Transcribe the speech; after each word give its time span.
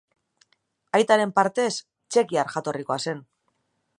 Aitaren 0.99 1.33
partez, 1.41 1.69
txekiar 2.15 2.51
jatorrikoa 2.57 3.01
zen. 3.07 3.25